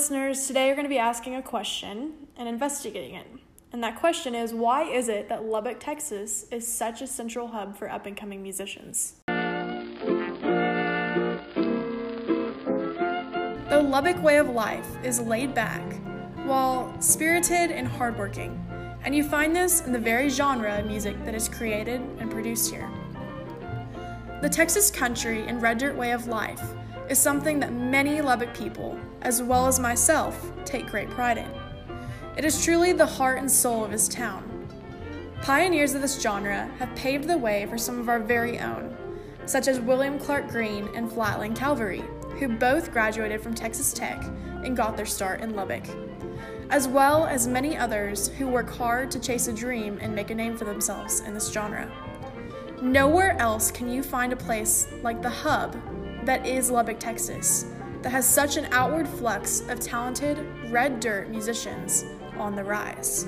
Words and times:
listeners, 0.00 0.46
today 0.46 0.68
we're 0.68 0.74
going 0.76 0.86
to 0.86 0.88
be 0.88 0.96
asking 0.96 1.34
a 1.34 1.42
question 1.42 2.14
and 2.38 2.48
investigating 2.48 3.16
it. 3.16 3.26
And 3.70 3.84
that 3.84 4.00
question 4.00 4.34
is 4.34 4.54
why 4.54 4.84
is 4.84 5.10
it 5.10 5.28
that 5.28 5.44
Lubbock, 5.44 5.78
Texas 5.78 6.46
is 6.50 6.66
such 6.66 7.02
a 7.02 7.06
central 7.06 7.48
hub 7.48 7.76
for 7.76 7.86
up 7.86 8.06
and 8.06 8.16
coming 8.16 8.42
musicians? 8.42 9.16
The 13.68 13.82
Lubbock 13.84 14.22
way 14.22 14.38
of 14.38 14.48
life 14.48 14.88
is 15.04 15.20
laid 15.20 15.52
back, 15.52 15.82
while 16.46 16.98
spirited 16.98 17.70
and 17.70 17.86
hardworking, 17.86 18.58
and 19.04 19.14
you 19.14 19.22
find 19.22 19.54
this 19.54 19.82
in 19.82 19.92
the 19.92 19.98
very 19.98 20.30
genre 20.30 20.78
of 20.78 20.86
music 20.86 21.22
that 21.26 21.34
is 21.34 21.46
created 21.46 22.00
and 22.18 22.30
produced 22.30 22.70
here. 22.70 22.90
The 24.40 24.48
Texas 24.48 24.90
country 24.90 25.46
and 25.46 25.60
red 25.60 25.76
dirt 25.76 25.94
way 25.94 26.12
of 26.12 26.26
life 26.26 26.62
is 27.10 27.18
something 27.18 27.58
that 27.58 27.72
many 27.72 28.20
Lubbock 28.22 28.54
people, 28.54 28.96
as 29.22 29.42
well 29.42 29.66
as 29.66 29.80
myself, 29.80 30.52
take 30.64 30.86
great 30.86 31.10
pride 31.10 31.38
in. 31.38 31.50
It 32.36 32.44
is 32.44 32.64
truly 32.64 32.92
the 32.92 33.04
heart 33.04 33.38
and 33.38 33.50
soul 33.50 33.84
of 33.84 33.90
his 33.90 34.08
town. 34.08 34.46
Pioneers 35.42 35.94
of 35.94 36.02
this 36.02 36.20
genre 36.22 36.70
have 36.78 36.94
paved 36.94 37.26
the 37.26 37.36
way 37.36 37.66
for 37.66 37.76
some 37.76 37.98
of 37.98 38.08
our 38.08 38.20
very 38.20 38.60
own, 38.60 38.96
such 39.44 39.66
as 39.66 39.80
William 39.80 40.20
Clark 40.20 40.48
Green 40.48 40.88
and 40.94 41.10
Flatland 41.10 41.56
Cavalry, 41.56 42.04
who 42.38 42.46
both 42.46 42.92
graduated 42.92 43.42
from 43.42 43.54
Texas 43.54 43.92
Tech 43.92 44.22
and 44.62 44.76
got 44.76 44.96
their 44.96 45.04
start 45.04 45.40
in 45.40 45.56
Lubbock, 45.56 45.86
as 46.70 46.86
well 46.86 47.26
as 47.26 47.48
many 47.48 47.76
others 47.76 48.28
who 48.28 48.46
work 48.46 48.70
hard 48.70 49.10
to 49.10 49.18
chase 49.18 49.48
a 49.48 49.52
dream 49.52 49.98
and 50.00 50.14
make 50.14 50.30
a 50.30 50.34
name 50.34 50.56
for 50.56 50.64
themselves 50.64 51.20
in 51.20 51.34
this 51.34 51.50
genre. 51.50 51.90
Nowhere 52.80 53.36
else 53.40 53.72
can 53.72 53.90
you 53.90 54.04
find 54.04 54.32
a 54.32 54.36
place 54.36 54.86
like 55.02 55.20
the 55.22 55.28
hub 55.28 55.76
that 56.24 56.46
is 56.46 56.70
Lubbock, 56.70 56.98
Texas, 56.98 57.66
that 58.02 58.10
has 58.10 58.28
such 58.28 58.56
an 58.56 58.66
outward 58.72 59.08
flux 59.08 59.60
of 59.68 59.80
talented 59.80 60.38
red 60.70 61.00
dirt 61.00 61.28
musicians 61.30 62.04
on 62.38 62.54
the 62.54 62.64
rise. 62.64 63.26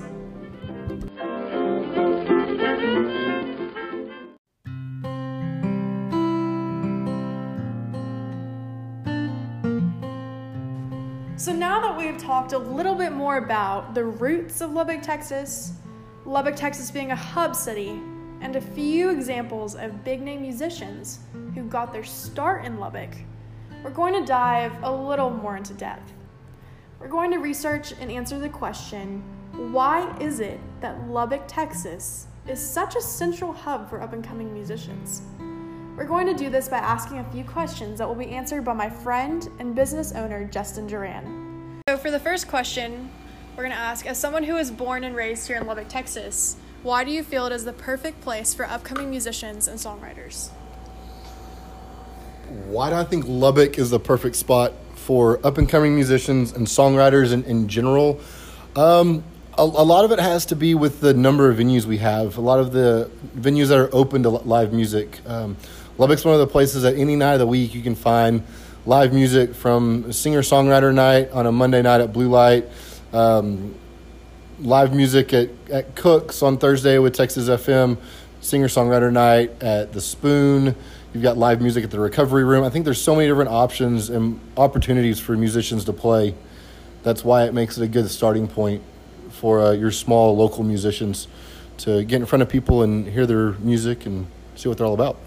So 11.37 11.53
now 11.53 11.81
that 11.81 11.97
we've 11.97 12.19
talked 12.19 12.53
a 12.53 12.59
little 12.59 12.95
bit 12.95 13.13
more 13.13 13.39
about 13.39 13.95
the 13.95 14.05
roots 14.05 14.61
of 14.61 14.73
Lubbock, 14.73 15.03
Texas, 15.03 15.73
Lubbock, 16.25 16.55
Texas 16.55 16.91
being 16.91 17.11
a 17.11 17.17
hub 17.17 17.57
city, 17.57 18.01
and 18.43 18.57
a 18.57 18.61
few 18.61 19.09
examples 19.09 19.77
of 19.77 20.05
big 20.05 20.21
name 20.21 20.43
musicians 20.43 21.21
who 21.55 21.62
got 21.62 21.93
their 21.93 22.03
start 22.03 22.65
in 22.65 22.79
Lubbock, 22.81 23.11
we're 23.85 23.91
going 23.91 24.15
to 24.15 24.27
dive 24.27 24.73
a 24.83 24.93
little 24.93 25.31
more 25.31 25.57
into 25.57 25.73
depth. 25.75 26.12
We're 26.98 27.09
going 27.09 27.31
to 27.31 27.39
research 27.39 27.93
and 28.01 28.11
answer 28.11 28.39
the 28.39 28.48
question 28.48 29.23
why 29.53 30.17
is 30.19 30.41
it 30.41 30.59
that 30.81 31.09
Lubbock, 31.09 31.43
Texas 31.47 32.27
is 32.48 32.59
such 32.59 32.97
a 32.97 33.01
central 33.01 33.53
hub 33.53 33.89
for 33.89 34.03
up 34.03 34.13
and 34.13 34.25
coming 34.25 34.53
musicians? 34.53 35.23
We're 35.97 36.07
going 36.07 36.27
to 36.27 36.35
do 36.35 36.48
this 36.48 36.69
by 36.69 36.79
asking 36.79 37.19
a 37.19 37.31
few 37.33 37.45
questions 37.45 37.98
that 37.98 38.09
will 38.09 38.15
be 38.15 38.31
answered 38.31 38.65
by 38.65 38.73
my 38.73 38.89
friend 38.89 39.48
and 39.59 39.75
business 39.75 40.13
owner, 40.13 40.45
Justin 40.47 40.87
Duran. 40.87 41.81
So, 41.87 41.98
for 41.98 42.11
the 42.11 42.19
first 42.19 42.48
question, 42.48 43.11
we're 43.57 43.65
going 43.65 43.73
to 43.73 43.79
ask 43.79 44.07
As 44.07 44.19
someone 44.19 44.43
who 44.43 44.55
was 44.55 44.70
born 44.70 45.05
and 45.05 45.15
raised 45.15 45.47
here 45.47 45.59
in 45.59 45.67
Lubbock, 45.67 45.89
Texas, 45.89 46.57
why 46.83 47.05
do 47.05 47.11
you 47.11 47.22
feel 47.22 47.47
it 47.47 47.52
is 47.52 47.64
the 47.64 47.72
perfect 47.72 48.20
place 48.20 48.55
for 48.55 48.64
upcoming 48.64 49.11
musicians 49.11 49.69
and 49.69 49.78
songwriters? 49.78 50.50
Why 52.66 52.91
do 52.91 52.97
I 52.97 53.05
think 53.05 53.24
Lubbock 53.27 53.79
is 53.79 53.90
the 53.90 54.01
perfect 54.01 54.36
spot 54.36 54.73
for 54.95 55.45
up 55.46 55.58
and 55.58 55.68
coming 55.68 55.95
musicians 55.95 56.52
and 56.52 56.67
songwriters 56.67 57.33
in, 57.33 57.45
in 57.45 57.68
general? 57.68 58.20
Um, 58.77 59.23
a, 59.57 59.62
a, 59.62 59.64
lot 59.64 60.05
of 60.05 60.12
it 60.12 60.18
has 60.18 60.46
to 60.46 60.57
be 60.57 60.74
with 60.74 61.01
the 61.01 61.14
number 61.14 61.51
of 61.51 61.58
venues 61.58 61.84
we 61.84 61.98
have. 61.98 62.36
A 62.36 62.40
lot 62.40 62.58
of 62.58 62.73
the 62.73 63.11
venues 63.36 63.68
that 63.68 63.78
are 63.78 63.95
open 63.95 64.23
to 64.24 64.30
live 64.30 64.73
music. 64.73 65.20
Um, 65.27 65.57
Lubbock's 65.98 66.24
one 66.24 66.34
of 66.34 66.40
the 66.40 66.46
places 66.46 66.83
that 66.83 66.96
any 66.96 67.17
night 67.17 67.34
of 67.34 67.39
the 67.40 67.46
week 67.46 67.74
you 67.74 67.83
can 67.83 67.95
find 67.95 68.42
live 68.86 69.12
music 69.12 69.55
from 69.55 70.12
singer 70.12 70.40
songwriter 70.40 70.92
night 70.92 71.30
on 71.30 71.46
a 71.46 71.52
Monday 71.52 71.83
night 71.83 72.01
at 72.01 72.12
Blue 72.12 72.28
Light, 72.28 72.67
um, 73.12 73.74
live 74.62 74.95
music 74.95 75.34
at, 75.34 75.50
at 75.70 75.95
Cook's 75.96 76.42
on 76.42 76.56
Thursday 76.56 76.98
with 76.98 77.14
Texas 77.14 77.48
FM, 77.48 77.98
singer 78.40 78.68
songwriter 78.68 79.12
night 79.12 79.62
at 79.62 79.92
the 79.92 80.00
Spoon. 80.00 80.77
You've 81.12 81.23
got 81.23 81.36
live 81.36 81.61
music 81.61 81.83
at 81.84 81.90
the 81.90 81.98
Recovery 81.98 82.45
Room. 82.45 82.64
I 82.64 82.70
think 82.70 82.84
there's 82.84 83.01
so 83.01 83.14
many 83.14 83.27
different 83.27 83.51
options 83.51 84.08
and 84.08 84.40
opportunities 84.56 85.18
for 85.18 85.36
musicians 85.36 85.84
to 85.86 85.92
play. 85.92 86.34
That's 87.02 87.24
why 87.24 87.45
it 87.45 87.55
makes 87.55 87.77
it 87.77 87.83
a 87.83 87.89
good 87.89 88.08
starting 88.08 88.46
point 88.46 88.83
for 89.30 89.61
uh, 89.61 89.72
your 89.72 89.90
small 89.90 90.36
local 90.36 90.62
musicians 90.62 91.27
to 91.78 92.05
get 92.05 92.20
in 92.20 92.27
front 92.27 92.42
of 92.42 92.48
people 92.48 92.83
and 92.83 93.08
hear 93.08 93.27
their 93.27 93.52
music 93.52 94.06
and 94.06 94.27
see 94.55 94.68
what 94.68 94.78
they're 94.78 94.86
all 94.86 94.95
about. 94.95 95.18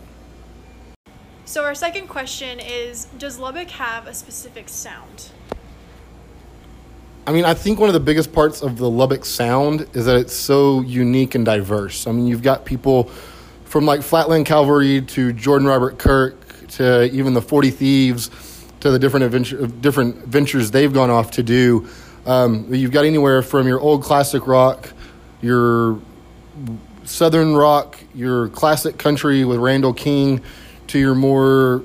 So, 1.44 1.64
our 1.64 1.76
second 1.76 2.08
question 2.08 2.60
is 2.60 3.06
Does 3.18 3.38
Lubbock 3.38 3.70
have 3.72 4.08
a 4.08 4.14
specific 4.14 4.70
sound? 4.70 5.32
I 7.28 7.32
mean, 7.32 7.44
I 7.44 7.56
think 7.56 7.80
one 7.80 7.90
of 7.90 7.94
the 7.94 8.00
biggest 8.00 8.34
parts 8.34 8.62
of 8.62 8.78
the 8.78 8.88
Lubbock 8.88 9.26
sound 9.26 9.88
is 9.94 10.06
that 10.06 10.18
it's 10.18 10.34
so 10.34 10.82
unique 10.82 11.34
and 11.34 11.44
diverse. 11.44 12.06
I 12.06 12.12
mean, 12.12 12.28
you've 12.28 12.44
got 12.44 12.66
people 12.66 13.06
from 13.64 13.86
like 13.86 14.04
Flatland 14.04 14.46
Cavalry 14.46 15.02
to 15.02 15.34
Jordan 15.34 15.68
Robert 15.68 15.98
Kirk 15.98 16.68
to 16.70 17.06
even 17.12 17.34
the 17.34 17.42
Forty 17.42 17.72
Thieves 17.72 18.30
to 18.82 18.92
the 18.92 19.00
different 19.00 19.26
adventure, 19.26 19.66
different 19.66 20.18
ventures 20.28 20.70
they've 20.70 20.94
gone 20.94 21.10
off 21.10 21.32
to 21.32 21.44
do. 21.44 21.88
Um, 22.28 22.72
you've 22.72 22.92
got 22.92 23.06
anywhere 23.06 23.42
from 23.42 23.68
your 23.68 23.80
old 23.80 24.04
classic 24.04 24.46
rock, 24.46 24.92
your 25.42 26.00
southern 27.06 27.56
rock, 27.56 28.00
your 28.14 28.50
classic 28.50 29.00
country 29.00 29.46
with 29.46 29.58
Randall 29.58 29.94
King, 29.94 30.42
to 30.88 31.00
your 31.00 31.16
more 31.16 31.82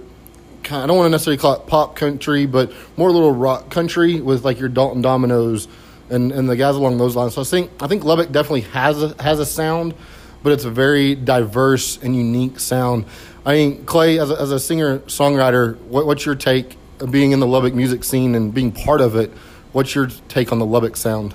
I 0.72 0.86
don't 0.86 0.96
want 0.96 1.06
to 1.06 1.10
necessarily 1.10 1.38
call 1.38 1.54
it 1.54 1.66
pop 1.66 1.96
country, 1.96 2.46
but 2.46 2.72
more 2.96 3.10
little 3.10 3.32
rock 3.32 3.70
country 3.70 4.20
with 4.20 4.44
like 4.44 4.58
your 4.58 4.68
Dalton 4.68 5.02
Dominoes 5.02 5.68
and, 6.08 6.32
and 6.32 6.48
the 6.48 6.56
guys 6.56 6.76
along 6.76 6.98
those 6.98 7.16
lines. 7.16 7.34
So 7.34 7.40
I 7.40 7.44
think 7.44 7.70
I 7.80 7.86
think 7.86 8.04
Lubbock 8.04 8.32
definitely 8.32 8.62
has 8.62 9.02
a, 9.02 9.22
has 9.22 9.38
a 9.38 9.46
sound, 9.46 9.94
but 10.42 10.52
it's 10.52 10.64
a 10.64 10.70
very 10.70 11.14
diverse 11.14 11.98
and 12.02 12.16
unique 12.16 12.60
sound. 12.60 13.06
I 13.44 13.54
mean, 13.54 13.84
Clay, 13.84 14.18
as 14.18 14.30
a, 14.30 14.40
as 14.40 14.52
a 14.52 14.60
singer 14.60 14.98
songwriter, 15.00 15.78
what, 15.82 16.06
what's 16.06 16.26
your 16.26 16.34
take 16.34 16.76
of 17.00 17.10
being 17.10 17.32
in 17.32 17.40
the 17.40 17.46
Lubbock 17.46 17.74
music 17.74 18.04
scene 18.04 18.34
and 18.34 18.52
being 18.52 18.70
part 18.72 19.00
of 19.00 19.16
it? 19.16 19.30
What's 19.72 19.94
your 19.94 20.08
take 20.28 20.52
on 20.52 20.58
the 20.58 20.66
Lubbock 20.66 20.96
sound? 20.96 21.34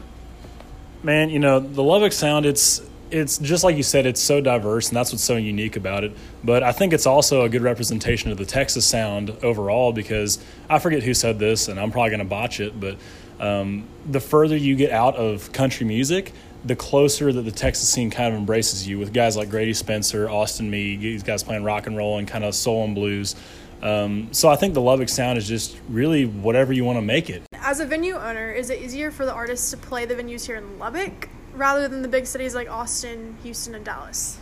Man, 1.04 1.30
you 1.30 1.40
know 1.40 1.60
the 1.60 1.84
Lubbock 1.84 2.12
sound. 2.12 2.46
It's 2.46 2.82
it's 3.16 3.38
just 3.38 3.64
like 3.64 3.78
you 3.78 3.84
said, 3.84 4.06
it's 4.06 4.22
so 4.22 4.42
diverse, 4.42 4.90
and 4.90 4.98
that's 4.98 5.14
what's 5.14 5.24
so 5.24 5.38
unique 5.38 5.78
about 5.78 6.04
it. 6.04 6.12
But 6.44 6.64
I 6.64 6.74
think 6.74 6.92
it's 6.92 7.06
also 7.06 7.44
a 7.44 7.50
good 7.50 7.62
representation 7.62 8.30
of 8.30 8.38
the 8.38 8.46
Texas 8.46 8.86
sound 8.86 9.30
overall 9.42 9.94
because 9.94 10.38
I 10.70 10.80
forget 10.80 11.02
who 11.02 11.14
said 11.14 11.40
this, 11.40 11.70
and 11.70 11.80
I'm 11.80 11.92
probably 11.92 12.10
going 12.10 12.20
to 12.20 12.26
botch 12.26 12.60
it, 12.60 12.78
but 12.78 12.98
um, 13.40 13.86
the 14.06 14.20
further 14.20 14.58
you 14.58 14.76
get 14.76 14.92
out 14.92 15.16
of 15.16 15.52
country 15.54 15.86
music, 15.86 16.34
the 16.66 16.76
closer 16.76 17.32
that 17.32 17.42
the 17.44 17.52
Texas 17.52 17.88
scene 17.88 18.10
kind 18.10 18.34
of 18.34 18.40
embraces 18.40 18.86
you 18.86 19.00
with 19.00 19.14
guys 19.14 19.38
like 19.38 19.50
Grady 19.50 19.74
Spencer, 19.74 20.30
Austin 20.30 20.70
Meade, 20.70 21.00
these 21.00 21.24
guys 21.24 21.42
playing 21.42 21.64
rock 21.64 21.88
and 21.88 21.96
roll 21.96 22.18
and 22.18 22.28
kind 22.28 22.44
of 22.44 22.54
soul 22.54 22.84
and 22.84 22.96
blues. 22.96 23.36
Um, 23.82 24.30
so 24.32 24.50
I 24.50 24.56
think 24.56 24.74
the 24.74 24.82
Lubbock 24.82 25.10
sound 25.10 25.38
is 25.38 25.48
just 25.48 25.78
really 25.90 26.26
whatever 26.26 26.74
you 26.74 26.84
want 26.84 26.98
to 26.98 27.02
make 27.02 27.30
it. 27.30 27.44
As 27.54 27.80
a 27.80 27.86
venue 27.86 28.16
owner, 28.16 28.52
is 28.52 28.70
it 28.70 28.82
easier 28.82 29.12
for 29.12 29.26
the 29.26 29.34
artists 29.34 29.72
to 29.72 29.78
play 29.78 30.06
the 30.06 30.16
venues 30.16 30.46
here 30.46 30.56
in 30.58 30.80
Lubbock 30.80 31.30
rather 31.56 31.88
than 31.88 32.02
the 32.02 32.08
big 32.08 32.28
cities 32.28 32.56
like 32.56 32.70
Austin, 32.70 33.38
Houston, 33.44 33.76
and 33.76 33.86
Dallas? 33.86 34.40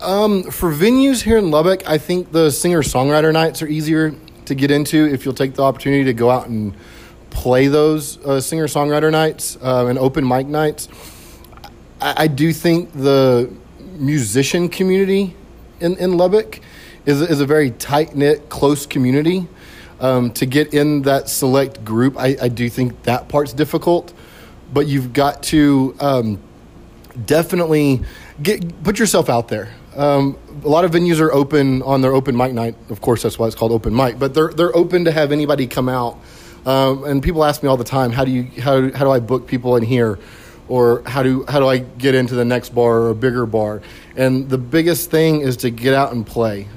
Um, 0.00 0.44
for 0.44 0.72
venues 0.72 1.22
here 1.22 1.38
in 1.38 1.50
Lubbock, 1.50 1.88
I 1.88 1.98
think 1.98 2.30
the 2.30 2.50
singer 2.50 2.82
songwriter 2.82 3.32
nights 3.32 3.62
are 3.62 3.66
easier 3.66 4.14
to 4.44 4.54
get 4.54 4.70
into 4.70 5.06
if 5.06 5.24
you'll 5.24 5.34
take 5.34 5.54
the 5.54 5.62
opportunity 5.62 6.04
to 6.04 6.12
go 6.12 6.30
out 6.30 6.46
and 6.46 6.74
play 7.30 7.66
those 7.66 8.24
uh, 8.24 8.40
singer 8.40 8.66
songwriter 8.66 9.10
nights 9.10 9.58
uh, 9.62 9.86
and 9.86 9.98
open 9.98 10.26
mic 10.26 10.46
nights. 10.46 10.88
I, 12.00 12.24
I, 12.24 12.26
do 12.26 12.52
think 12.52 12.92
the 12.92 13.52
musician 13.98 14.68
community 14.68 15.34
in, 15.80 15.96
in 15.98 16.16
Lubbock 16.16 16.60
is, 17.04 17.20
is 17.20 17.40
a 17.40 17.46
very 17.46 17.70
tight 17.72 18.14
knit, 18.14 18.48
close 18.48 18.86
community. 18.86 19.46
Um, 20.00 20.30
to 20.34 20.46
get 20.46 20.74
in 20.74 21.02
that 21.02 21.28
select 21.28 21.84
group, 21.84 22.16
I, 22.16 22.36
I 22.40 22.48
do 22.48 22.68
think 22.70 23.02
that 23.02 23.28
part's 23.28 23.52
difficult, 23.52 24.12
but 24.72 24.86
you've 24.86 25.12
got 25.12 25.42
to 25.44 25.94
um, 26.00 26.38
definitely 27.26 28.02
get 28.42 28.82
put 28.82 28.98
yourself 28.98 29.28
out 29.28 29.48
there. 29.48 29.72
Um, 29.96 30.38
a 30.64 30.68
lot 30.68 30.84
of 30.84 30.92
venues 30.92 31.20
are 31.20 31.32
open 31.32 31.82
on 31.82 32.00
their 32.00 32.12
open 32.12 32.36
mic 32.36 32.52
night. 32.52 32.76
Of 32.90 33.00
course, 33.00 33.22
that's 33.22 33.38
why 33.38 33.46
it's 33.46 33.56
called 33.56 33.72
open 33.72 33.94
mic. 33.94 34.18
But 34.18 34.34
they're 34.34 34.52
they're 34.52 34.76
open 34.76 35.04
to 35.06 35.12
have 35.12 35.32
anybody 35.32 35.66
come 35.66 35.88
out. 35.88 36.18
Um, 36.66 37.04
and 37.04 37.22
people 37.22 37.44
ask 37.44 37.62
me 37.62 37.68
all 37.68 37.76
the 37.76 37.84
time, 37.84 38.12
how 38.12 38.24
do 38.24 38.30
you 38.30 38.44
how 38.60 38.90
how 38.92 39.04
do 39.04 39.10
I 39.10 39.20
book 39.20 39.46
people 39.46 39.76
in 39.76 39.82
here? 39.82 40.18
or 40.68 41.02
how 41.06 41.22
do 41.22 41.44
how 41.48 41.60
do 41.60 41.66
I 41.66 41.78
get 41.78 42.14
into 42.14 42.34
the 42.34 42.44
next 42.44 42.74
bar 42.74 42.98
or 42.98 43.10
a 43.10 43.14
bigger 43.14 43.46
bar? 43.46 43.82
And 44.16 44.48
the 44.48 44.58
biggest 44.58 45.10
thing 45.10 45.40
is 45.40 45.56
to 45.58 45.70
get 45.70 45.94
out 45.94 46.12
and 46.12 46.26
play. 46.26 46.68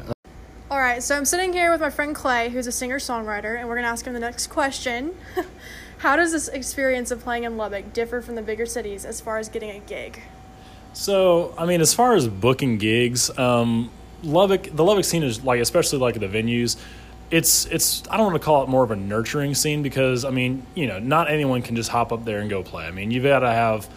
All 0.69 0.79
right, 0.79 1.03
so 1.03 1.17
I'm 1.17 1.25
sitting 1.25 1.51
here 1.51 1.69
with 1.69 1.81
my 1.81 1.89
friend 1.89 2.15
Clay, 2.15 2.49
who's 2.49 2.65
a 2.65 2.71
singer 2.71 2.97
songwriter, 2.97 3.59
and 3.59 3.67
we're 3.67 3.75
to 3.75 3.83
ask 3.83 4.05
him 4.05 4.13
the 4.13 4.21
next 4.21 4.47
question. 4.47 5.13
How 6.01 6.15
does 6.15 6.31
this 6.31 6.47
experience 6.47 7.11
of 7.11 7.19
playing 7.19 7.43
in 7.43 7.57
Lubbock 7.57 7.93
differ 7.93 8.23
from 8.23 8.33
the 8.33 8.41
bigger 8.41 8.65
cities 8.65 9.05
as 9.05 9.21
far 9.21 9.37
as 9.37 9.49
getting 9.49 9.69
a 9.69 9.77
gig? 9.77 10.19
So, 10.93 11.53
I 11.59 11.67
mean, 11.67 11.79
as 11.79 11.93
far 11.93 12.15
as 12.15 12.27
booking 12.27 12.79
gigs, 12.79 13.29
um, 13.37 13.91
Lubbock, 14.23 14.63
the 14.75 14.83
Lubbock 14.83 15.05
scene 15.05 15.21
is 15.21 15.43
like, 15.43 15.59
especially 15.59 15.99
like 15.99 16.19
the 16.19 16.27
venues. 16.27 16.75
It's 17.29 17.65
it's 17.67 18.01
I 18.09 18.17
don't 18.17 18.31
want 18.31 18.41
to 18.41 18.43
call 18.43 18.63
it 18.63 18.67
more 18.67 18.83
of 18.83 18.89
a 18.89 18.95
nurturing 18.95 19.53
scene 19.53 19.83
because 19.83 20.25
I 20.25 20.31
mean 20.31 20.65
you 20.73 20.87
know 20.87 20.97
not 20.97 21.29
anyone 21.29 21.61
can 21.61 21.75
just 21.75 21.89
hop 21.89 22.11
up 22.11 22.25
there 22.25 22.39
and 22.39 22.49
go 22.49 22.63
play. 22.63 22.85
I 22.85 22.91
mean 22.91 23.11
you've 23.11 23.23
got 23.23 23.39
to 23.39 23.51
have 23.51 23.87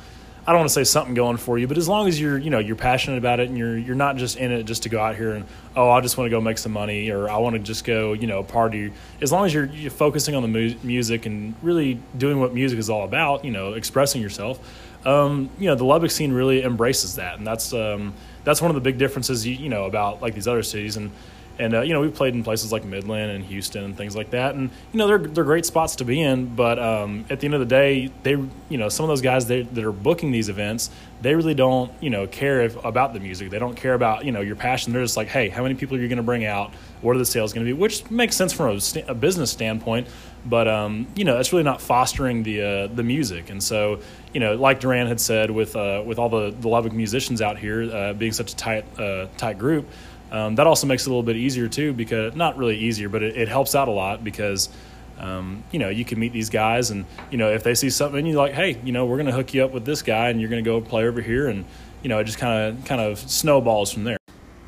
I 0.46 0.52
don't 0.52 0.60
want 0.60 0.68
to 0.68 0.74
say 0.74 0.84
something 0.84 1.14
going 1.14 1.38
for 1.38 1.58
you, 1.58 1.66
but 1.66 1.78
as 1.78 1.88
long 1.88 2.06
as 2.06 2.20
you're 2.20 2.36
you 2.36 2.50
know 2.50 2.58
you're 2.58 2.76
passionate 2.76 3.16
about 3.16 3.40
it 3.40 3.48
and 3.48 3.56
you're 3.56 3.78
you're 3.78 3.94
not 3.94 4.16
just 4.16 4.36
in 4.36 4.52
it 4.52 4.64
just 4.64 4.82
to 4.82 4.90
go 4.90 5.00
out 5.00 5.16
here 5.16 5.32
and 5.32 5.46
oh 5.74 5.90
I 5.90 6.02
just 6.02 6.18
want 6.18 6.26
to 6.26 6.30
go 6.30 6.40
make 6.40 6.58
some 6.58 6.72
money 6.72 7.10
or 7.10 7.30
I 7.30 7.38
want 7.38 7.54
to 7.54 7.60
just 7.60 7.84
go 7.84 8.12
you 8.12 8.26
know 8.26 8.42
party. 8.42 8.92
As 9.22 9.32
long 9.32 9.46
as 9.46 9.54
you're, 9.54 9.64
you're 9.64 9.90
focusing 9.90 10.34
on 10.34 10.42
the 10.42 10.48
mu- 10.48 10.74
music 10.82 11.24
and 11.24 11.54
really 11.62 11.98
doing 12.18 12.40
what 12.40 12.52
music 12.52 12.78
is 12.78 12.90
all 12.90 13.04
about, 13.04 13.44
you 13.44 13.52
know 13.52 13.72
expressing 13.72 14.20
yourself. 14.20 14.58
Um, 15.06 15.48
you 15.58 15.68
know 15.68 15.76
the 15.76 15.84
Lubbock 15.84 16.10
scene 16.10 16.32
really 16.32 16.62
embraces 16.62 17.16
that, 17.16 17.38
and 17.38 17.46
that's 17.46 17.72
um, 17.72 18.12
that's 18.44 18.60
one 18.60 18.70
of 18.70 18.74
the 18.74 18.82
big 18.82 18.98
differences 18.98 19.46
you, 19.46 19.54
you 19.54 19.70
know 19.70 19.84
about 19.84 20.20
like 20.20 20.34
these 20.34 20.48
other 20.48 20.62
cities 20.62 20.98
and 20.98 21.10
and 21.58 21.74
uh, 21.74 21.80
you 21.82 21.92
know 21.92 22.00
we've 22.00 22.14
played 22.14 22.34
in 22.34 22.42
places 22.42 22.72
like 22.72 22.84
Midland 22.84 23.30
and 23.30 23.44
Houston 23.44 23.84
and 23.84 23.96
things 23.96 24.16
like 24.16 24.30
that, 24.30 24.54
and 24.54 24.70
you 24.92 24.98
know 24.98 25.06
they're 25.06 25.18
they're 25.18 25.44
great 25.44 25.64
spots 25.64 25.96
to 25.96 26.04
be 26.04 26.20
in. 26.20 26.54
But 26.54 26.78
um, 26.78 27.24
at 27.30 27.40
the 27.40 27.46
end 27.46 27.54
of 27.54 27.60
the 27.60 27.66
day, 27.66 28.10
they 28.22 28.32
you 28.32 28.78
know 28.78 28.88
some 28.88 29.04
of 29.04 29.08
those 29.08 29.20
guys 29.20 29.46
they, 29.46 29.62
that 29.62 29.84
are 29.84 29.92
booking 29.92 30.32
these 30.32 30.48
events, 30.48 30.90
they 31.22 31.34
really 31.34 31.54
don't 31.54 31.92
you 32.00 32.10
know 32.10 32.26
care 32.26 32.62
if, 32.62 32.84
about 32.84 33.14
the 33.14 33.20
music. 33.20 33.50
They 33.50 33.58
don't 33.58 33.76
care 33.76 33.94
about 33.94 34.24
you 34.24 34.32
know 34.32 34.40
your 34.40 34.56
passion. 34.56 34.92
They're 34.92 35.02
just 35.02 35.16
like, 35.16 35.28
hey, 35.28 35.48
how 35.48 35.62
many 35.62 35.74
people 35.74 35.96
are 35.96 36.00
you 36.00 36.08
going 36.08 36.16
to 36.16 36.22
bring 36.22 36.44
out? 36.44 36.72
What 37.00 37.14
are 37.14 37.18
the 37.18 37.26
sales 37.26 37.52
going 37.52 37.66
to 37.66 37.72
be? 37.72 37.78
Which 37.78 38.10
makes 38.10 38.34
sense 38.34 38.52
from 38.52 38.76
a, 38.76 38.80
st- 38.80 39.08
a 39.08 39.14
business 39.14 39.50
standpoint, 39.50 40.08
but 40.44 40.66
um, 40.66 41.06
you 41.14 41.24
know 41.24 41.38
it's 41.38 41.52
really 41.52 41.64
not 41.64 41.80
fostering 41.80 42.42
the 42.42 42.62
uh, 42.62 42.86
the 42.88 43.02
music. 43.02 43.50
And 43.50 43.62
so 43.62 44.00
you 44.32 44.40
know, 44.40 44.54
like 44.56 44.80
Duran 44.80 45.06
had 45.06 45.20
said, 45.20 45.50
with 45.50 45.76
uh, 45.76 46.02
with 46.04 46.18
all 46.18 46.28
the 46.28 46.50
the 46.50 46.68
Lubbock 46.68 46.92
musicians 46.92 47.40
out 47.40 47.58
here 47.58 47.82
uh, 47.82 48.12
being 48.12 48.32
such 48.32 48.52
a 48.52 48.56
tight 48.56 48.98
uh, 48.98 49.28
tight 49.36 49.58
group 49.58 49.88
um, 50.30 50.56
that 50.56 50.66
also 50.66 50.86
makes 50.86 51.02
it 51.02 51.06
a 51.06 51.10
little 51.10 51.22
bit 51.22 51.36
easier 51.36 51.68
too, 51.68 51.92
because 51.92 52.34
not 52.34 52.56
really 52.56 52.76
easier, 52.76 53.08
but 53.08 53.22
it, 53.22 53.36
it 53.36 53.48
helps 53.48 53.74
out 53.74 53.88
a 53.88 53.92
lot 53.92 54.24
because 54.24 54.68
um, 55.18 55.62
you 55.70 55.78
know 55.78 55.88
you 55.88 56.04
can 56.04 56.18
meet 56.18 56.32
these 56.32 56.50
guys, 56.50 56.90
and 56.90 57.04
you 57.30 57.38
know 57.38 57.50
if 57.50 57.62
they 57.62 57.74
see 57.74 57.90
something 57.90 58.24
you're 58.26 58.36
like, 58.36 58.52
hey, 58.52 58.80
you 58.84 58.92
know 58.92 59.06
we're 59.06 59.16
going 59.16 59.26
to 59.26 59.32
hook 59.32 59.54
you 59.54 59.64
up 59.64 59.72
with 59.72 59.84
this 59.84 60.02
guy, 60.02 60.30
and 60.30 60.40
you're 60.40 60.50
going 60.50 60.62
to 60.62 60.68
go 60.68 60.80
play 60.80 61.06
over 61.06 61.20
here, 61.20 61.48
and 61.48 61.64
you 62.02 62.08
know 62.08 62.18
it 62.18 62.24
just 62.24 62.38
kind 62.38 62.78
of 62.78 62.84
kind 62.84 63.00
of 63.00 63.18
snowballs 63.18 63.92
from 63.92 64.04
there. 64.04 64.18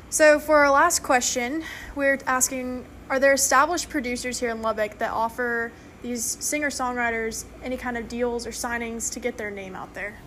So 0.09 0.39
for 0.39 0.57
our 0.57 0.71
last 0.71 1.03
question, 1.03 1.63
we're 1.95 2.19
asking: 2.25 2.85
Are 3.09 3.19
there 3.19 3.33
established 3.33 3.89
producers 3.89 4.39
here 4.39 4.51
in 4.51 4.61
Lubbock 4.61 4.97
that 4.99 5.11
offer 5.11 5.71
these 6.01 6.23
singer 6.23 6.69
songwriters 6.69 7.45
any 7.63 7.75
kind 7.75 7.97
of 7.97 8.07
deals 8.07 8.47
or 8.47 8.51
signings 8.51 9.11
to 9.13 9.19
get 9.19 9.37
their 9.37 9.51
name 9.51 9.75
out 9.75 9.93
there? 9.93 10.17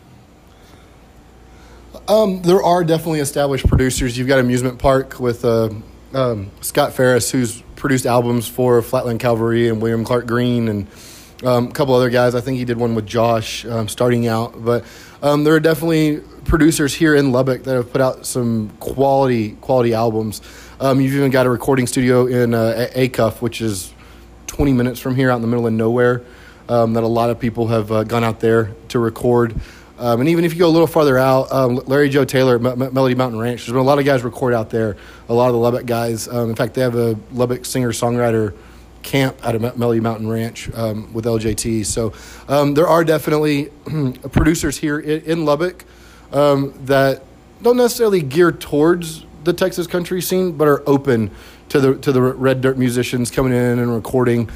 Um, 2.06 2.42
there 2.42 2.62
are 2.62 2.84
definitely 2.84 3.20
established 3.20 3.66
producers. 3.66 4.16
You've 4.16 4.28
got 4.28 4.38
Amusement 4.38 4.78
Park 4.78 5.18
with 5.18 5.44
uh, 5.44 5.70
um, 6.14 6.50
Scott 6.60 6.92
Ferris, 6.92 7.30
who's 7.30 7.62
produced 7.74 8.06
albums 8.06 8.46
for 8.46 8.80
Flatland 8.80 9.18
Cavalry 9.18 9.68
and 9.68 9.82
William 9.82 10.04
Clark 10.04 10.26
Green 10.26 10.68
and 10.68 10.86
um, 11.42 11.68
a 11.68 11.72
couple 11.72 11.94
other 11.94 12.10
guys. 12.10 12.34
I 12.34 12.40
think 12.40 12.58
he 12.58 12.64
did 12.64 12.78
one 12.78 12.94
with 12.94 13.06
Josh 13.06 13.64
um, 13.64 13.88
starting 13.88 14.28
out. 14.28 14.64
But 14.64 14.84
um, 15.20 15.42
there 15.42 15.54
are 15.54 15.60
definitely 15.60 16.20
producers 16.44 16.94
here 16.94 17.14
in 17.14 17.32
Lubbock 17.32 17.64
that 17.64 17.74
have 17.74 17.90
put 17.90 18.00
out 18.00 18.24
some 18.24 18.70
quality 18.78 19.52
quality 19.60 19.92
albums. 19.92 20.42
Um, 20.78 21.00
you've 21.00 21.14
even 21.14 21.30
got 21.30 21.46
a 21.46 21.50
recording 21.50 21.88
studio 21.88 22.26
in 22.26 22.54
uh, 22.54 22.88
Acuff, 22.94 23.42
which 23.42 23.60
is 23.60 23.92
20 24.46 24.72
minutes 24.72 25.00
from 25.00 25.16
here, 25.16 25.30
out 25.30 25.36
in 25.36 25.42
the 25.42 25.48
middle 25.48 25.66
of 25.66 25.72
nowhere. 25.72 26.22
That 26.68 27.02
a 27.02 27.08
lot 27.08 27.30
of 27.30 27.40
people 27.40 27.66
have 27.66 27.90
uh, 27.90 28.04
gone 28.04 28.22
out 28.22 28.38
there 28.38 28.74
to 28.88 29.00
record. 29.00 29.60
Um, 30.00 30.20
and 30.20 30.30
even 30.30 30.44
if 30.46 30.54
you 30.54 30.58
go 30.58 30.66
a 30.66 30.70
little 30.70 30.86
farther 30.86 31.18
out, 31.18 31.52
um, 31.52 31.76
Larry 31.86 32.08
Joe 32.08 32.24
Taylor, 32.24 32.54
M- 32.56 32.82
M- 32.82 32.94
Melody 32.94 33.14
Mountain 33.14 33.38
Ranch, 33.38 33.60
there's 33.60 33.72
been 33.72 33.76
a 33.76 33.82
lot 33.82 33.98
of 33.98 34.06
guys 34.06 34.22
record 34.22 34.54
out 34.54 34.70
there. 34.70 34.96
A 35.28 35.34
lot 35.34 35.48
of 35.48 35.52
the 35.52 35.58
Lubbock 35.58 35.84
guys. 35.84 36.26
Um, 36.26 36.48
in 36.48 36.56
fact, 36.56 36.72
they 36.72 36.80
have 36.80 36.94
a 36.96 37.18
Lubbock 37.32 37.66
singer 37.66 37.92
songwriter 37.92 38.54
camp 39.02 39.36
at 39.44 39.54
M- 39.54 39.78
Melody 39.78 40.00
Mountain 40.00 40.28
Ranch 40.28 40.72
um, 40.74 41.12
with 41.12 41.26
LJT. 41.26 41.84
So 41.84 42.14
um, 42.48 42.72
there 42.72 42.88
are 42.88 43.04
definitely 43.04 43.66
producers 44.32 44.78
here 44.78 44.98
in, 44.98 45.20
in 45.22 45.44
Lubbock 45.44 45.84
um, 46.32 46.72
that 46.86 47.22
don't 47.60 47.76
necessarily 47.76 48.22
gear 48.22 48.52
towards 48.52 49.26
the 49.44 49.52
Texas 49.52 49.86
country 49.86 50.22
scene, 50.22 50.52
but 50.52 50.66
are 50.66 50.82
open 50.88 51.30
to 51.68 51.78
the 51.78 51.94
to 51.98 52.10
the 52.10 52.22
red 52.22 52.62
dirt 52.62 52.78
musicians 52.78 53.30
coming 53.30 53.52
in 53.52 53.78
and 53.78 53.94
recording. 53.94 54.48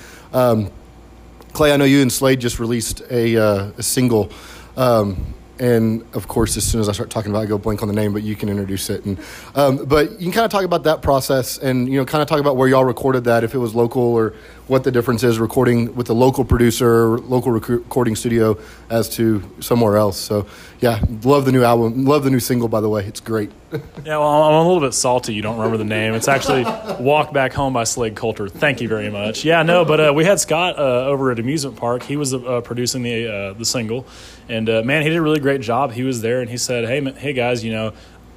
Clay, 1.55 1.73
I 1.73 1.77
know 1.77 1.85
you 1.85 2.03
and 2.03 2.13
Slade 2.13 2.41
just 2.41 2.59
released 2.59 3.03
a, 3.11 3.37
uh, 3.37 3.71
a 3.79 3.83
single. 3.83 4.33
Um, 4.77 5.35
and 5.59 6.05
of 6.15 6.27
course, 6.29 6.57
as 6.57 6.65
soon 6.65 6.81
as 6.81 6.89
I 6.89 6.93
start 6.93 7.11
talking 7.11 7.31
about, 7.31 7.41
it, 7.41 7.45
I 7.45 7.47
go 7.47 7.59
blank 7.59 7.83
on 7.83 7.89
the 7.89 7.95
name, 7.95 8.13
but 8.13 8.23
you 8.23 8.35
can 8.35 8.49
introduce 8.49 8.91
it. 8.91 9.05
And 9.05 9.19
um, 9.55 9.85
but 9.85 10.13
you 10.13 10.27
can 10.27 10.33
kind 10.33 10.45
of 10.45 10.51
talk 10.51 10.65
about 10.65 10.85
that 10.85 11.03
process, 11.03 11.59
and 11.59 11.89
you 11.89 11.99
know, 11.99 12.05
kind 12.05 12.23
of 12.23 12.29
talk 12.29 12.41
about 12.41 12.57
where 12.57 12.69
y'all 12.69 12.85
recorded 12.85 13.25
that, 13.25 13.45
if 13.45 13.55
it 13.55 13.59
was 13.59 13.75
local, 13.75 14.03
or 14.03 14.35
what 14.67 14.83
the 14.83 14.91
difference 14.91 15.23
is 15.23 15.39
recording 15.39 15.95
with 15.95 16.09
a 16.09 16.15
local 16.15 16.45
producer, 16.45 17.19
local 17.19 17.53
rec- 17.53 17.69
recording 17.69 18.17
studio, 18.17 18.59
as 18.91 19.09
to 19.11 19.43
somewhere 19.61 19.97
else. 19.97 20.19
So 20.19 20.47
yeah, 20.81 21.03
love 21.23 21.45
the 21.45 21.53
new 21.53 21.63
album, 21.63 22.05
love 22.05 22.25
the 22.25 22.31
new 22.31 22.41
single. 22.41 22.69
By 22.69 22.81
the 22.81 22.89
way, 22.89 23.05
it's 23.05 23.21
great. 23.21 23.51
yeah, 24.05 24.19
well, 24.19 24.43
I'm 24.43 24.55
a 24.55 24.67
little 24.67 24.81
bit 24.81 24.95
salty. 24.95 25.35
You 25.35 25.43
don't 25.43 25.57
remember 25.57 25.77
the 25.77 25.85
name. 25.85 26.15
It's 26.15 26.29
actually 26.29 26.65
"Walk 27.03 27.33
Back 27.33 27.53
Home" 27.55 27.73
by 27.73 27.85
Slade 27.85 28.15
Coulter. 28.15 28.49
Thank 28.49 28.81
you 28.81 28.89
very 28.89 29.11
much. 29.11 29.45
Yeah, 29.45 29.63
no, 29.63 29.85
but 29.85 30.01
uh, 30.01 30.13
we 30.15 30.25
had 30.25 30.41
Scott 30.41 30.79
uh, 30.79 31.07
over 31.07 31.31
at 31.31 31.39
Amusement 31.39 31.77
Park. 31.77 32.03
He 32.03 32.17
was 32.17 32.35
uh, 32.35 32.61
producing 32.63 33.03
the 33.03 33.29
uh, 33.29 33.53
the 33.55 33.65
single, 33.65 34.07
and 34.49 34.69
uh, 34.69 34.83
man, 34.83 35.03
he 35.03 35.09
did 35.09 35.21
really 35.21 35.41
great 35.45 35.61
job. 35.61 35.93
He 35.93 36.03
was 36.03 36.21
there, 36.23 36.41
and 36.41 36.51
he 36.51 36.57
said, 36.57 36.85
"Hey, 36.87 37.01
hey 37.13 37.33
guys, 37.33 37.63
you 37.65 37.73
know." 37.73 37.93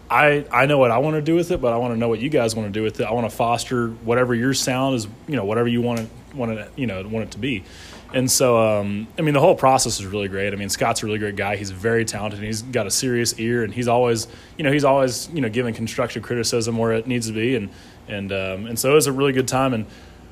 I, 0.10 0.46
I 0.50 0.68
know 0.68 0.78
what 0.78 0.90
I 0.90 1.00
want 1.00 1.18
to 1.18 1.22
do 1.22 1.36
with 1.36 1.52
it, 1.52 1.60
but 1.60 1.74
I 1.74 1.78
want 1.78 1.94
to 1.94 2.00
know 2.00 2.08
what 2.08 2.22
you 2.22 2.30
guys 2.30 2.56
want 2.56 2.68
to 2.68 2.72
do 2.72 2.82
with 2.82 3.02
it. 3.02 3.04
I 3.04 3.12
want 3.12 3.30
to 3.30 3.36
foster 3.36 3.90
whatever 3.90 4.34
your 4.34 4.54
sound 4.54 4.96
is, 4.96 5.06
you 5.28 5.36
know, 5.36 5.44
whatever 5.44 5.68
you 5.68 5.82
want 5.82 6.00
to 6.00 6.08
want 6.34 6.52
it, 6.54 6.72
you 6.78 6.88
know, 6.88 7.06
want 7.06 7.26
it 7.26 7.32
to 7.32 7.40
be. 7.40 7.66
And 8.14 8.32
so, 8.32 8.58
um, 8.58 9.08
I 9.18 9.22
mean, 9.22 9.34
the 9.34 9.42
whole 9.42 9.56
process 9.56 10.00
is 10.00 10.06
really 10.06 10.30
great. 10.30 10.54
I 10.54 10.56
mean, 10.56 10.70
Scott's 10.70 11.04
a 11.04 11.06
really 11.06 11.20
great 11.20 11.36
guy. 11.36 11.58
He's 11.58 11.72
very 11.72 12.06
talented. 12.06 12.40
he's 12.40 12.62
got 12.62 12.88
a 12.88 12.92
serious 12.92 13.38
ear, 13.38 13.66
and 13.66 13.74
he's 13.74 13.90
always, 13.90 14.28
you 14.58 14.64
know, 14.64 14.72
he's 14.72 14.86
always, 14.86 15.30
you 15.32 15.42
know, 15.42 15.50
giving 15.50 15.74
constructive 15.74 16.24
criticism 16.24 16.78
where 16.78 16.94
it 16.94 17.06
needs 17.06 17.28
to 17.28 17.34
be. 17.34 17.58
And 17.58 17.70
and 18.08 18.32
um, 18.32 18.66
and 18.66 18.80
so 18.80 18.92
it 18.92 18.96
was 18.96 19.08
a 19.08 19.12
really 19.12 19.34
good 19.34 19.48
time. 19.48 19.74
And 19.74 19.86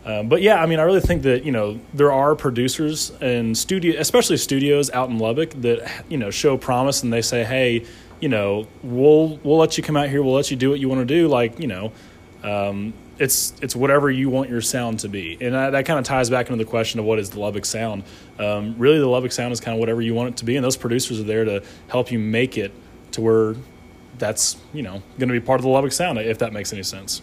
um, 0.05 0.29
but 0.29 0.43
yeah, 0.43 0.61
I 0.61 0.67
mean, 0.67 0.79
I 0.79 0.83
really 0.83 1.01
think 1.01 1.23
that 1.23 1.43
you 1.43 1.51
know 1.51 1.79
there 1.93 2.13
are 2.13 2.35
producers 2.35 3.11
and 3.21 3.57
studio, 3.57 3.99
especially 3.99 4.37
studios 4.37 4.91
out 4.91 5.09
in 5.09 5.17
Lubbock 5.17 5.49
that 5.61 6.05
you 6.07 6.17
know 6.17 6.29
show 6.29 6.57
promise, 6.57 7.01
and 7.01 7.11
they 7.11 7.23
say, 7.23 7.43
hey, 7.43 7.85
you 8.19 8.29
know, 8.29 8.67
we'll 8.83 9.37
we'll 9.43 9.57
let 9.57 9.77
you 9.77 9.83
come 9.83 9.97
out 9.97 10.09
here, 10.09 10.21
we'll 10.21 10.35
let 10.35 10.51
you 10.51 10.57
do 10.57 10.69
what 10.69 10.79
you 10.79 10.87
want 10.87 11.01
to 11.01 11.05
do, 11.05 11.27
like 11.27 11.59
you 11.59 11.67
know. 11.67 11.91
Um, 12.43 12.93
it's 13.17 13.53
it's 13.61 13.75
whatever 13.75 14.11
you 14.11 14.29
want 14.29 14.49
your 14.49 14.61
sound 14.61 14.99
to 14.99 15.09
be, 15.09 15.37
and 15.41 15.55
that, 15.55 15.71
that 15.71 15.85
kind 15.85 15.97
of 15.97 16.05
ties 16.05 16.29
back 16.29 16.49
into 16.51 16.63
the 16.63 16.69
question 16.69 16.99
of 16.99 17.05
what 17.05 17.17
is 17.17 17.31
the 17.31 17.39
Lubbock 17.39 17.65
sound. 17.65 18.03
Um, 18.37 18.75
really, 18.77 18.99
the 18.99 19.07
Lubbock 19.07 19.31
sound 19.31 19.53
is 19.53 19.59
kind 19.59 19.73
of 19.75 19.79
whatever 19.79 20.01
you 20.01 20.13
want 20.13 20.29
it 20.29 20.37
to 20.37 20.45
be, 20.45 20.55
and 20.55 20.63
those 20.63 20.77
producers 20.77 21.19
are 21.19 21.23
there 21.23 21.45
to 21.45 21.63
help 21.87 22.11
you 22.11 22.19
make 22.19 22.57
it 22.57 22.71
to 23.13 23.21
where 23.21 23.55
that's 24.19 24.57
you 24.71 24.83
know 24.83 25.01
going 25.17 25.29
to 25.29 25.39
be 25.39 25.39
part 25.39 25.59
of 25.59 25.63
the 25.63 25.69
Lubbock 25.69 25.93
sound, 25.93 26.19
if 26.19 26.37
that 26.39 26.53
makes 26.53 26.73
any 26.73 26.83
sense. 26.83 27.21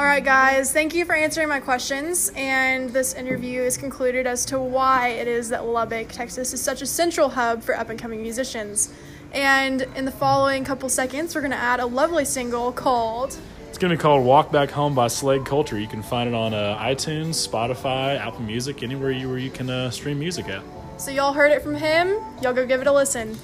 All 0.00 0.06
right, 0.06 0.24
guys, 0.24 0.72
thank 0.72 0.94
you 0.94 1.04
for 1.04 1.14
answering 1.14 1.50
my 1.50 1.60
questions. 1.60 2.32
And 2.34 2.88
this 2.88 3.12
interview 3.12 3.60
is 3.60 3.76
concluded 3.76 4.26
as 4.26 4.46
to 4.46 4.58
why 4.58 5.08
it 5.08 5.28
is 5.28 5.50
that 5.50 5.66
Lubbock, 5.66 6.08
Texas, 6.08 6.54
is 6.54 6.62
such 6.62 6.80
a 6.80 6.86
central 6.86 7.28
hub 7.28 7.62
for 7.62 7.76
up 7.76 7.90
and 7.90 7.98
coming 7.98 8.22
musicians. 8.22 8.94
And 9.32 9.82
in 9.94 10.06
the 10.06 10.10
following 10.10 10.64
couple 10.64 10.88
seconds, 10.88 11.34
we're 11.34 11.42
going 11.42 11.50
to 11.50 11.58
add 11.58 11.80
a 11.80 11.86
lovely 11.86 12.24
single 12.24 12.72
called 12.72 13.38
It's 13.68 13.76
going 13.76 13.90
to 13.90 13.96
be 13.98 14.00
called 14.00 14.24
Walk 14.24 14.50
Back 14.50 14.70
Home 14.70 14.94
by 14.94 15.08
Slade 15.08 15.44
Coulter. 15.44 15.78
You 15.78 15.86
can 15.86 16.02
find 16.02 16.26
it 16.26 16.34
on 16.34 16.54
uh, 16.54 16.78
iTunes, 16.78 17.46
Spotify, 17.46 18.18
Apple 18.18 18.40
Music, 18.40 18.82
anywhere 18.82 19.10
you, 19.10 19.28
where 19.28 19.36
you 19.36 19.50
can 19.50 19.68
uh, 19.68 19.90
stream 19.90 20.18
music 20.18 20.48
at. 20.48 20.62
So, 20.96 21.10
y'all 21.10 21.34
heard 21.34 21.52
it 21.52 21.60
from 21.60 21.74
him. 21.74 22.16
Y'all 22.40 22.54
go 22.54 22.64
give 22.64 22.80
it 22.80 22.86
a 22.86 22.92
listen. 22.92 23.36